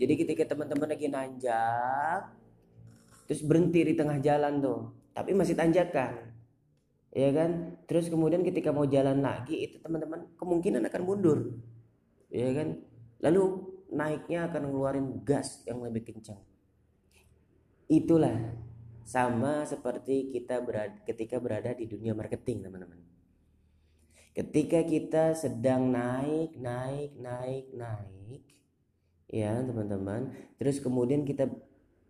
[0.00, 2.26] Jadi ketika teman-teman lagi nanjak
[3.30, 4.80] terus berhenti di tengah jalan tuh
[5.14, 6.34] tapi masih tanjakan
[7.14, 7.78] ya kan?
[7.86, 11.38] Terus kemudian ketika mau jalan lagi itu teman-teman kemungkinan akan mundur
[12.34, 12.82] ya kan?
[13.22, 13.42] Lalu
[13.94, 16.49] naiknya akan ngeluarin gas yang lebih kencang
[17.90, 18.56] itulah.
[19.02, 23.02] Sama seperti kita berada, ketika berada di dunia marketing teman-teman.
[24.30, 28.46] Ketika kita sedang naik naik naik naik
[29.26, 30.30] ya teman-teman.
[30.62, 31.50] Terus kemudian kita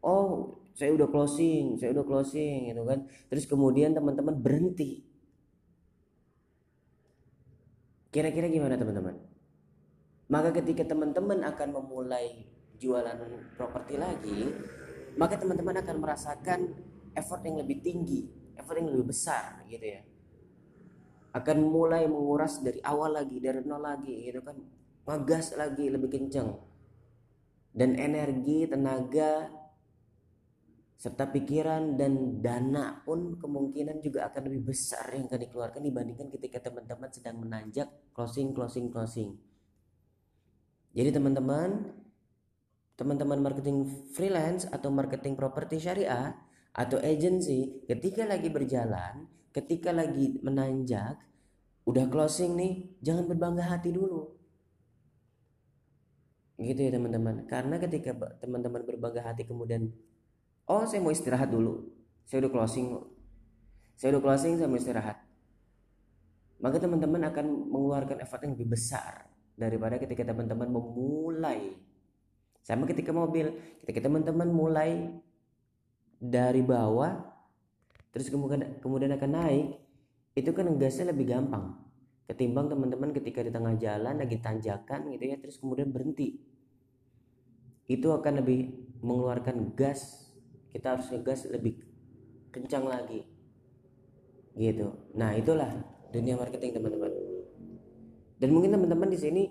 [0.04, 3.08] oh saya udah closing saya udah closing gitu kan.
[3.32, 5.08] Terus kemudian teman-teman berhenti.
[8.12, 9.16] Kira-kira gimana teman-teman?
[10.28, 12.44] Maka ketika teman-teman akan memulai
[12.76, 13.16] jualan
[13.56, 14.52] properti lagi
[15.18, 16.60] maka teman-teman akan merasakan
[17.16, 20.02] effort yang lebih tinggi, effort yang lebih besar gitu ya.
[21.30, 24.58] Akan mulai menguras dari awal lagi, dari nol lagi gitu kan.
[25.06, 26.58] Ngegas lagi lebih kencang.
[27.70, 29.46] Dan energi, tenaga,
[31.00, 36.68] serta pikiran dan dana pun kemungkinan juga akan lebih besar yang akan dikeluarkan dibandingkan ketika
[36.68, 39.32] teman-teman sedang menanjak closing closing closing.
[40.92, 41.88] Jadi teman-teman
[43.00, 46.36] teman-teman marketing freelance atau marketing properti syariah
[46.76, 49.24] atau agency ketika lagi berjalan,
[49.56, 51.16] ketika lagi menanjak,
[51.88, 54.36] udah closing nih, jangan berbangga hati dulu.
[56.60, 57.48] Gitu ya teman-teman.
[57.48, 59.88] Karena ketika teman-teman berbangga hati kemudian
[60.68, 61.88] oh saya mau istirahat dulu.
[62.28, 63.00] Saya udah closing.
[63.96, 65.16] Saya udah closing, saya mau istirahat.
[66.60, 69.24] Maka teman-teman akan mengeluarkan effort yang lebih besar
[69.56, 71.72] daripada ketika teman-teman memulai
[72.62, 73.52] sama ketika mobil,
[73.84, 75.10] ketika teman-teman mulai
[76.20, 77.16] dari bawah
[78.10, 79.66] terus kemudian kemudian akan naik,
[80.34, 81.90] itu kan gasnya lebih gampang
[82.30, 86.38] ketimbang teman-teman ketika di tengah jalan lagi tanjakan gitu ya terus kemudian berhenti.
[87.90, 88.70] Itu akan lebih
[89.02, 90.30] mengeluarkan gas.
[90.70, 91.82] Kita harus ngegas lebih
[92.54, 93.26] kencang lagi.
[94.54, 94.86] Gitu.
[95.18, 95.74] Nah, itulah
[96.14, 97.10] dunia marketing teman-teman.
[98.38, 99.42] Dan mungkin teman-teman di sini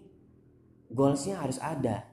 [0.87, 2.07] goalsnya harus ada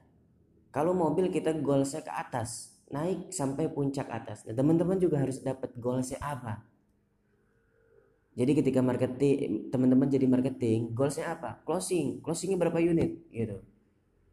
[0.77, 4.45] kalau mobil kita goalsnya ke atas, naik sampai puncak atas.
[4.45, 6.61] Nah, teman-teman juga harus dapat goalsnya apa?
[8.37, 11.65] Jadi ketika marketing, teman-teman jadi marketing, goalsnya apa?
[11.65, 13.57] Closing, closingnya berapa unit gitu.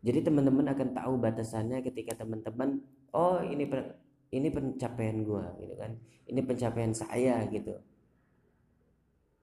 [0.04, 2.84] Jadi teman-teman akan tahu batasannya ketika teman-teman,
[3.16, 3.96] oh ini per,
[4.28, 5.96] ini pencapaian gue gitu kan,
[6.28, 7.72] ini pencapaian saya gitu.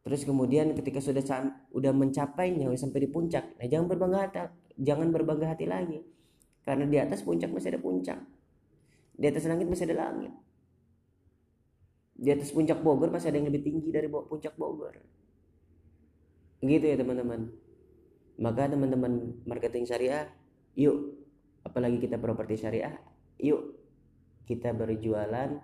[0.06, 1.25] Terus kemudian ketika sudah
[1.73, 4.45] udah mencapainya sampai di puncak, nah jangan berbangga hati,
[4.78, 6.06] jangan berbangga hati lagi
[6.61, 8.19] karena di atas puncak masih ada puncak.
[9.17, 10.33] Di atas langit masih ada langit.
[12.22, 14.97] Di atas puncak Bogor masih ada yang lebih tinggi dari puncak Bogor.
[16.61, 17.50] Gitu ya teman-teman.
[18.41, 20.29] Maka teman-teman marketing syariah,
[20.77, 21.17] yuk
[21.66, 22.97] apalagi kita properti syariah,
[23.41, 23.77] yuk
[24.45, 25.61] kita berjualan.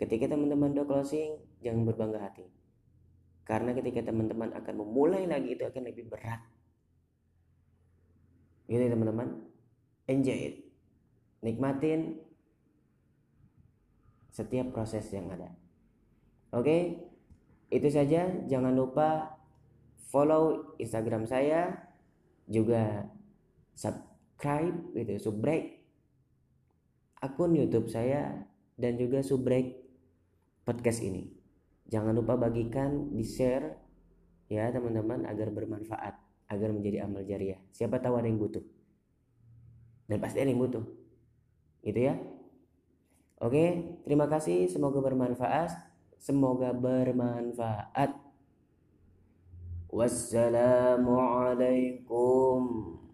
[0.00, 2.48] Ketika teman-teman udah closing, jangan berbangga hati.
[3.44, 6.40] Karena ketika teman-teman akan memulai lagi itu akan lebih berat.
[8.70, 9.49] Gitu ya teman-teman
[10.10, 10.56] enjoy it.
[11.46, 12.18] Nikmatin
[14.34, 15.54] setiap proses yang ada.
[16.50, 16.66] Oke?
[16.66, 16.82] Okay?
[17.70, 18.26] itu saja.
[18.50, 19.38] Jangan lupa
[20.10, 21.86] follow instagram saya.
[22.50, 23.06] Juga
[23.78, 25.78] subscribe gitu subrek
[27.22, 28.42] akun youtube saya
[28.74, 29.78] dan juga subrek
[30.66, 31.30] podcast ini.
[31.86, 33.78] Jangan lupa bagikan di share
[34.50, 36.14] ya teman-teman agar bermanfaat
[36.50, 37.62] agar menjadi amal jariah.
[37.70, 38.64] Siapa tahu ada yang butuh
[40.10, 40.82] dan pasti ada yang butuh.
[41.86, 42.18] Gitu ya.
[43.38, 44.66] Oke terima kasih.
[44.66, 45.70] Semoga bermanfaat.
[46.18, 48.18] Semoga bermanfaat.
[49.90, 52.58] Wassalamualaikum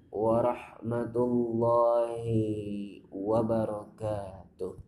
[0.09, 4.86] warahmatullahi wabarakatuh.